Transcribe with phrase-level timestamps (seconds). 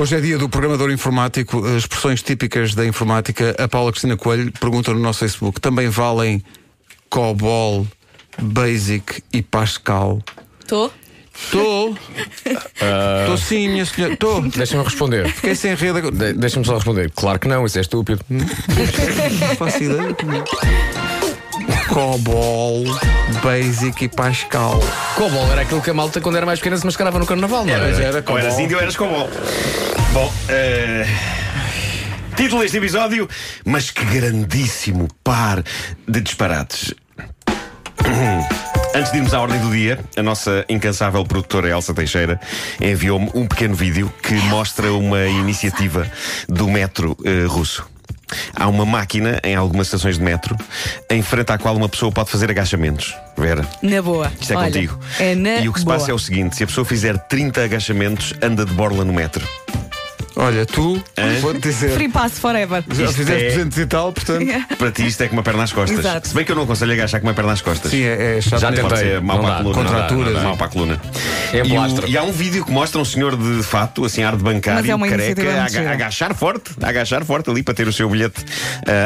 [0.00, 3.54] Hoje é dia do programador informático, expressões típicas da informática.
[3.58, 6.42] A Paula Cristina Coelho pergunta no nosso Facebook: também valem
[7.10, 7.86] COBOL,
[8.40, 10.22] Basic e Pascal?
[10.60, 10.90] Estou?
[11.38, 11.94] Estou.
[12.46, 14.14] Estou sim, minha senhora.
[14.14, 14.40] Estou.
[14.40, 15.30] Deixa-me responder.
[15.30, 16.14] Fiquei sem rede agora.
[16.14, 17.10] De- Deixa-me só responder.
[17.14, 18.24] Claro que não, isso é estúpido.
[18.30, 20.16] Não faço ideia.
[21.92, 22.84] COBOL,
[23.42, 24.78] Basic e Pascal.
[25.16, 27.72] Cobol era aquilo que a malta, quando era mais pequena, se mascarava no carnaval, não
[27.72, 28.18] Mas era?
[28.18, 29.28] era Ou eras índio ou eras cobol.
[30.12, 31.04] Bom, eh,
[32.36, 33.28] título deste episódio,
[33.64, 35.64] mas que grandíssimo par
[36.06, 36.94] de disparates.
[38.94, 42.40] Antes de irmos à ordem do dia, a nossa incansável produtora Elsa Teixeira
[42.80, 46.06] enviou-me um pequeno vídeo que mostra uma iniciativa
[46.48, 47.84] do metro eh, russo.
[48.54, 50.56] Há uma máquina em algumas estações de metro
[51.08, 53.14] em frente à qual uma pessoa pode fazer agachamentos.
[53.36, 54.30] Vera, Na boa.
[54.40, 54.98] isto é Olha, contigo.
[55.18, 55.96] É na e o que se boa.
[55.98, 59.46] passa é o seguinte: se a pessoa fizer 30 agachamentos, anda de borla no metro.
[60.42, 61.38] Olha, tu, Hã?
[61.40, 62.82] vou-te dizer, Free pass forever.
[62.90, 64.46] já Isto fizeste é- 200 e tal, portanto.
[64.78, 65.98] Para ti isto é com uma perna às costas.
[65.98, 66.28] Exato.
[66.28, 67.90] Se bem que eu não aconselho agachar com uma perna às costas.
[67.90, 68.58] Sim, é, é chato.
[68.60, 68.72] Já.
[68.72, 68.96] Pode tentei.
[68.98, 69.56] ser Não para a dá.
[69.62, 69.74] coluna.
[69.74, 70.48] Contraturas, não dá, não.
[70.48, 71.00] Mau para a coluna.
[71.52, 74.34] É e, o- e há um vídeo que mostra um senhor de fato, assim, ar
[74.36, 75.90] de bancário, é uma careca, iniciativa a, muito gira.
[75.90, 78.42] a agachar forte, a agachar forte ali para ter o seu bilhete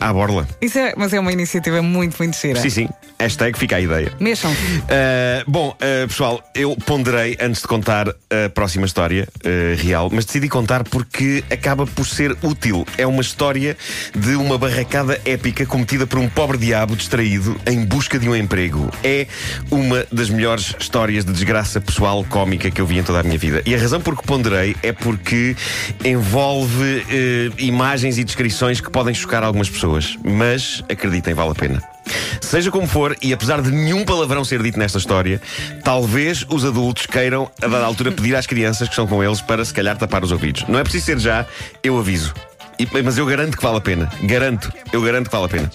[0.00, 0.48] ah, à borla.
[0.62, 2.58] Isso é, mas é uma iniciativa muito, muito gira.
[2.60, 2.88] Sim, sim.
[3.20, 4.12] Hashtag fica a ideia.
[4.20, 4.52] Mexam.
[4.52, 10.24] Uh, bom, uh, pessoal, eu ponderei antes de contar a próxima história uh, real, mas
[10.24, 11.17] decidi contar porque
[11.50, 12.86] acaba por ser útil.
[12.96, 13.76] É uma história
[14.16, 18.90] de uma barracada épica cometida por um pobre diabo distraído em busca de um emprego.
[19.02, 19.26] É
[19.70, 23.38] uma das melhores histórias de desgraça pessoal cómica que eu vi em toda a minha
[23.38, 23.62] vida.
[23.66, 25.56] E a razão por que ponderei é porque
[26.04, 31.97] envolve uh, imagens e descrições que podem chocar algumas pessoas, mas acreditem, vale a pena.
[32.40, 35.40] Seja como for, e apesar de nenhum palavrão ser dito nesta história,
[35.84, 39.64] talvez os adultos queiram, a dada altura, pedir às crianças que estão com eles para
[39.64, 40.64] se calhar tapar os ouvidos.
[40.68, 41.46] Não é preciso ser já,
[41.82, 42.32] eu aviso.
[42.78, 44.08] E- mas eu garanto que vale a pena.
[44.22, 45.70] Garanto, eu garanto que vale a pena.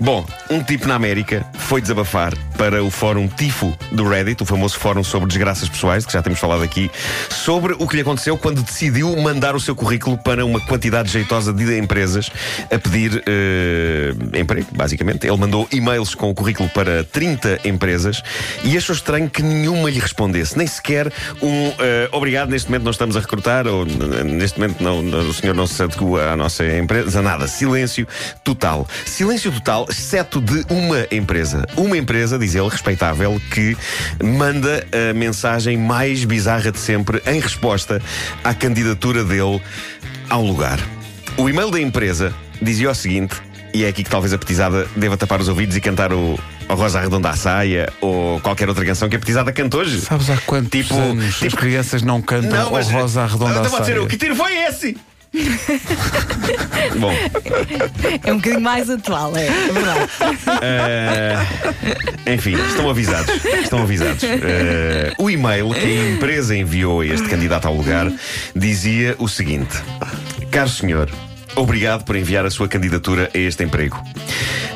[0.00, 4.76] Bom, um tipo na América foi desabafar para o fórum Tifo do Reddit, o famoso
[4.78, 6.90] fórum sobre desgraças pessoais, que já temos falado aqui,
[7.30, 11.52] sobre o que lhe aconteceu quando decidiu mandar o seu currículo para uma quantidade jeitosa
[11.52, 12.30] de empresas
[12.70, 15.26] a pedir eh, emprego, basicamente.
[15.26, 18.22] Ele mandou e-mails com o currículo para 30 empresas
[18.64, 22.90] e achou estranho que nenhuma lhe respondesse, nem sequer um eh, obrigado, neste momento não
[22.90, 26.64] estamos a recrutar, ou "N- neste momento não, o senhor não se adequa à nossa
[26.66, 27.46] empresa, nada.
[27.46, 28.06] Silêncio
[28.42, 28.86] total.
[29.06, 31.64] Silêncio total, exceto de uma empresa.
[31.76, 33.76] Uma empresa, ele, respeitável, que
[34.22, 38.00] manda a mensagem mais bizarra de sempre em resposta
[38.44, 39.60] à candidatura dele
[40.28, 40.78] ao lugar.
[41.36, 43.36] O e-mail da empresa dizia o seguinte,
[43.72, 46.38] e é aqui que talvez a petizada deva tapar os ouvidos e cantar o.
[46.68, 50.00] o Rosa Redonda à Saia ou qualquer outra canção que a petizada canta hoje.
[50.00, 53.64] Sabes há quantos Tipo- anos as tipo- crianças não cantam mas- o Rosa Arredonda Então
[53.66, 54.02] à vou dizer, saia?
[54.02, 54.96] o que tiro foi esse?
[56.98, 57.12] Bom,
[58.24, 60.10] É um bocadinho mais atual, é, é verdade.
[60.62, 61.36] eh,
[62.34, 63.44] enfim, estão avisados.
[63.62, 64.22] Estão avisados.
[64.24, 68.10] Eh, o e-mail que a empresa enviou a este candidato ao lugar
[68.56, 69.76] dizia o seguinte:
[70.50, 71.10] Caro senhor,
[71.56, 74.02] obrigado por enviar a sua candidatura a este emprego.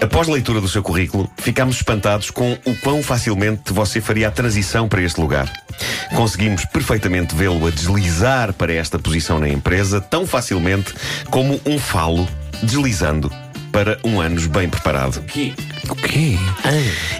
[0.00, 4.88] Após leitura do seu currículo, ficámos espantados com o quão facilmente você faria a transição
[4.88, 5.52] para este lugar.
[6.14, 10.94] Conseguimos perfeitamente vê-lo a deslizar para esta posição na empresa tão facilmente
[11.30, 12.28] como um falo
[12.62, 13.30] deslizando
[13.72, 15.18] para um anos bem preparado.
[15.88, 16.38] O quê?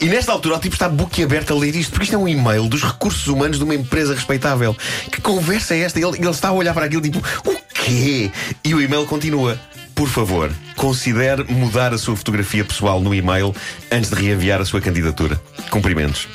[0.00, 2.68] E nesta altura o tipo está boquiaberto a ler isto, porque isto é um e-mail
[2.68, 4.76] dos recursos humanos de uma empresa respeitável.
[5.10, 5.98] Que conversa é esta?
[5.98, 8.30] Ele, ele está a olhar para aquilo tipo, o quê?
[8.64, 9.58] E o e-mail continua.
[9.94, 13.54] Por favor, considere mudar a sua fotografia pessoal no e-mail
[13.90, 15.40] antes de reenviar a sua candidatura.
[15.70, 16.28] Cumprimentos.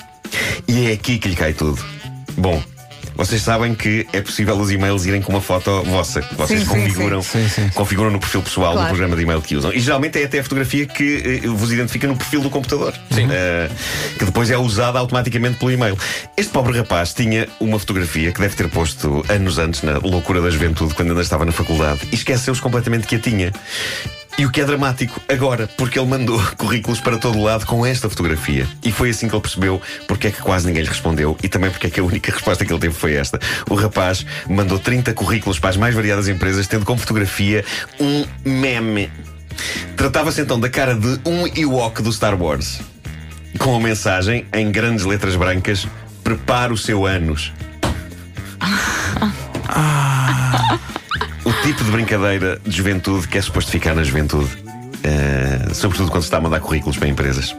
[0.68, 1.84] E é aqui que lhe cai tudo.
[2.38, 2.62] Bom,
[3.18, 6.22] vocês sabem que é possível os e-mails irem com uma foto vossa.
[6.22, 7.48] que Vocês Sim, configuram, sim.
[7.50, 7.70] Sim, sim.
[7.74, 8.88] configuram no perfil pessoal Claro.
[8.88, 9.74] do programa de e-mail que usam.
[9.74, 12.94] E geralmente é até a fotografia que eh, vos identifica no perfil do computador.
[13.12, 13.28] Sim.
[13.30, 13.70] Eh,
[14.20, 15.98] que depois é usada automaticamente pelo e-mail.
[16.38, 20.50] Este pobre rapaz tinha uma fotografia que deve ter posto anos antes, na loucura da
[20.50, 23.52] juventude, quando ainda estava na faculdade, e esqueceu-se completamente que a tinha.
[24.38, 28.08] E o que é dramático agora, porque ele mandou currículos para todo lado com esta
[28.08, 28.68] fotografia.
[28.84, 31.72] E foi assim que ele percebeu porque é que quase ninguém lhe respondeu e também
[31.72, 33.40] porque é que a única resposta que ele teve foi esta.
[33.68, 37.66] O rapaz mandou 30 currículos para as mais variadas empresas, tendo como fotografia
[38.00, 39.12] um meme.
[39.96, 42.80] Tratava-se então da cara de um Ewok do Star Wars.
[43.58, 45.88] Com a mensagem, em grandes letras brancas:
[46.24, 47.52] Prepare o seu ânus.
[51.68, 54.48] Tipo de brincadeira de juventude que é suposto ficar na juventude.
[55.04, 57.54] Eh, sobretudo quando se está a mandar currículos para empresas.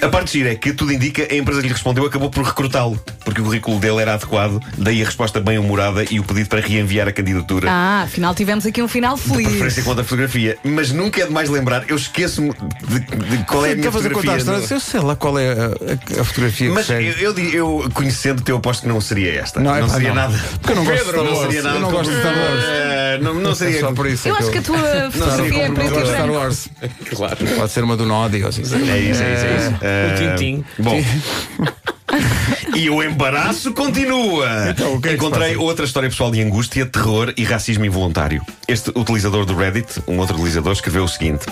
[0.00, 3.00] A parte gira é que tudo indica a empresa que lhe respondeu acabou por recrutá-lo,
[3.24, 6.60] porque o currículo dele era adequado, daí a resposta bem humorada e o pedido para
[6.60, 7.68] reenviar a candidatura.
[7.70, 9.48] Ah, afinal tivemos aqui um final De feliz.
[9.48, 13.72] preferência contra a fotografia, mas nunca é demais lembrar, eu esqueço-me de, de qual é
[13.72, 14.36] a minha contar fotografia.
[14.38, 17.38] história, eu sei lá qual é a, a- a fotografia Mas que eu, eu,
[17.82, 19.60] eu, conhecendo-te, eu aposto que não seria esta.
[19.60, 20.14] Não, é pá, seria não.
[20.16, 20.40] nada.
[20.60, 21.40] Porque eu não gosto de Star não Wars.
[21.46, 22.64] seria nada Eu não gosto de Star Wars.
[22.64, 24.28] Eh, não, não É seria só por isso.
[24.28, 24.78] Eu é acho que a tua
[25.12, 26.30] fotografia é como- preto e de Star.
[26.30, 26.68] Wars.
[27.14, 27.36] Claro.
[27.56, 28.62] Pode ser uma do Nodi ou assim.
[28.62, 28.64] É
[28.98, 29.81] isso, é isso, é isso.
[29.82, 30.64] Eh, Tintim.
[30.78, 31.02] Bom.
[32.82, 34.70] E o embaraço continua.
[34.70, 38.42] Então, o que é que Encontrei outra história pessoal de angústia, terror e racismo involuntário.
[38.66, 41.44] Este utilizador do Reddit, um outro utilizador, escreveu o seguinte: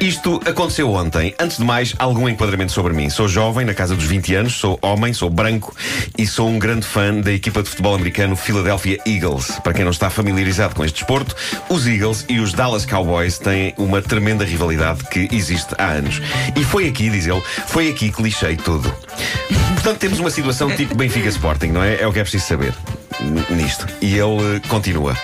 [0.00, 1.34] Isto aconteceu ontem.
[1.38, 3.10] Antes de mais, algum enquadramento sobre mim.
[3.10, 5.74] Sou jovem, na casa dos 20 anos, sou homem, sou branco
[6.16, 9.52] e sou um grande fã da equipa de futebol americano Philadelphia Eagles.
[9.62, 11.36] Para quem não está familiarizado com este desporto,
[11.68, 16.22] os Eagles e os Dallas Cowboys têm uma tremenda rivalidade que existe há anos.
[16.56, 18.92] E foi aqui, diz ele, foi aqui que lixei tudo.
[19.74, 22.00] Portanto, temos uma situação tipo Benfica Sporting, não é?
[22.00, 22.74] É o que é preciso saber
[23.50, 23.86] nisto.
[24.00, 25.16] E ele eh, continua.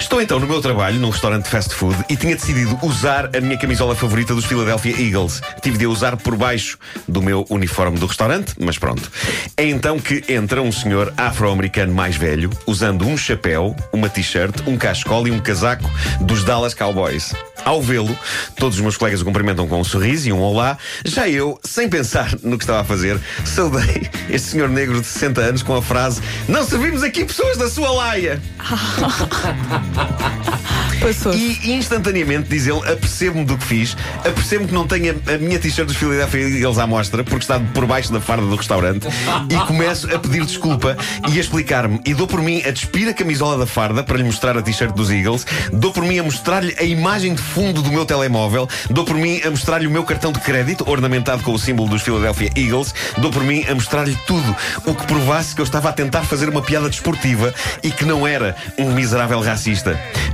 [0.00, 3.40] Estou então no meu trabalho num restaurante de fast food e tinha decidido usar a
[3.40, 5.40] minha camisola favorita dos Philadelphia Eagles.
[5.62, 9.10] Tive de a usar por baixo do meu uniforme do restaurante, mas pronto.
[9.56, 14.76] É então que entra um senhor afro-americano mais velho, usando um chapéu, uma t-shirt, um
[14.76, 15.90] cachecol e um casaco
[16.20, 17.34] dos Dallas Cowboys.
[17.64, 18.16] Ao vê-lo,
[18.56, 20.78] todos os meus colegas o cumprimentam com um sorriso e um olá.
[21.04, 25.40] Já eu, sem pensar no que estava a fazer, saudei este senhor negro de 60
[25.40, 28.40] anos com a frase: Não servimos aqui pessoas da sua laia.
[31.00, 31.32] Passou.
[31.32, 35.58] E instantaneamente, diz ele, apercebo-me do que fiz, apercebo-me que não tenho a, a minha
[35.58, 39.06] t-shirt dos Philadelphia Eagles à mostra, porque está por baixo da farda do restaurante,
[39.48, 40.96] e começo a pedir desculpa
[41.28, 42.00] e a explicar-me.
[42.04, 44.92] E dou por mim a despir a camisola da farda para lhe mostrar a t-shirt
[44.94, 49.04] dos Eagles, dou por mim a mostrar-lhe a imagem de fundo do meu telemóvel, dou
[49.04, 52.50] por mim a mostrar-lhe o meu cartão de crédito, ornamentado com o símbolo dos Philadelphia
[52.56, 56.22] Eagles, dou por mim a mostrar-lhe tudo, o que provasse que eu estava a tentar
[56.22, 59.57] fazer uma piada desportiva e que não era um miserável racista.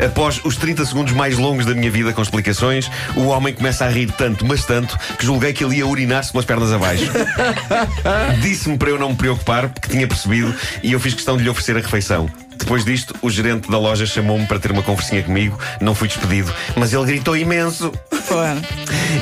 [0.04, 3.88] Após os 30 segundos mais longos da minha vida com explicações, o homem começa a
[3.88, 7.10] rir tanto, mas tanto, que julguei que ele ia urinar-se pelas pernas abaixo.
[8.42, 11.48] Disse-me para eu não me preocupar, porque tinha percebido, e eu fiz questão de lhe
[11.48, 12.28] oferecer a refeição.
[12.56, 15.58] Depois disto, o gerente da loja chamou-me para ter uma conversinha comigo.
[15.80, 17.92] Não fui despedido, mas ele gritou imenso.
[18.28, 18.60] Claro.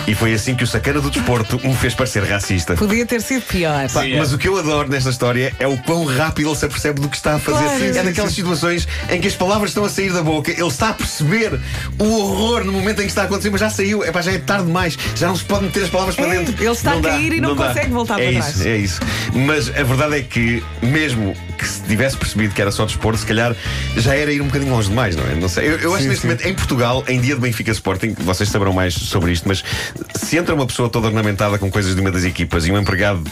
[0.07, 2.75] E foi assim que o sacana do desporto me fez parecer racista.
[2.75, 3.89] Podia ter sido pior.
[3.91, 7.01] Pá, mas o que eu adoro nesta história é o quão rápido ele se apercebe
[7.01, 7.65] do que está a fazer.
[7.65, 10.63] Claro, é sim, daquelas situações em que as palavras estão a sair da boca, ele
[10.67, 11.59] está a perceber
[11.99, 14.33] o horror no momento em que está a acontecer, mas já saiu, é pá, já
[14.33, 16.55] é tarde demais, já não se pode meter as palavras para É, dentro.
[16.63, 17.69] ele está a dá, cair e não dá.
[17.69, 18.67] consegue voltar é para isso, trás.
[18.67, 19.01] É isso.
[19.35, 23.27] Mas a verdade é que, mesmo que se tivesse percebido que era só desporto, se
[23.27, 23.55] calhar
[23.97, 25.35] já era ir um bocadinho longe demais, não é?
[25.35, 25.69] Não sei.
[25.69, 28.73] Eu, eu acho que neste momento, em Portugal, em dia de Benfica Sporting, vocês saberão
[28.73, 29.63] mais sobre isto, mas
[30.15, 33.23] se entra uma pessoa toda ornamentada com coisas de uma das equipas e um empregado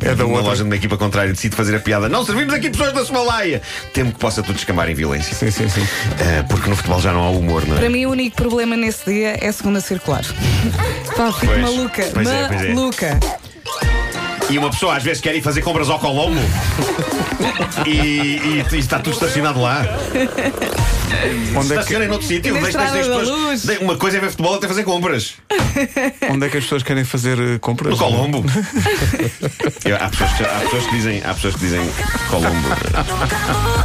[0.00, 0.48] É da de uma outra.
[0.50, 3.60] loja de uma equipa contrária decide fazer a piada, não servimos aqui pessoas da Somalaia,
[3.92, 5.34] temo que possa tudo escamar em violência.
[5.34, 5.86] Sim, sim, sim.
[6.20, 7.80] Ah, porque no futebol já não há humor, não é?
[7.80, 10.24] Para mim, o único problema nesse dia é a segunda circular.
[11.16, 12.02] Pá, fico Pois, maluca.
[12.12, 12.72] pois é, pois é.
[14.48, 16.40] E uma pessoa às vezes quer ir fazer compras ao Colombo
[17.86, 19.84] e, e- e está tudo estacionado lá.
[21.56, 22.54] Onde é, que, noutro sítio.
[22.54, 23.62] Na da Luz.
[23.62, 25.34] de- Uma coisa é ver futebol, outra é fazer compras.
[26.30, 27.92] onde é que as pessoas querem fazer eh, compras?
[27.92, 28.44] No Colombo.
[29.84, 31.90] Eu- há, pessoas que, há, pessoas que dizem, há pessoas que dizem
[32.30, 32.68] Colombo.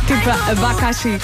[0.07, 1.19] Tipo, abacaxi.